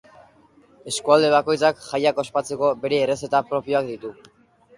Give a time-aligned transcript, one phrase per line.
[0.91, 4.13] Eskualde bakoitzak jaiak ospatzeko bere errezeta propioak ditu.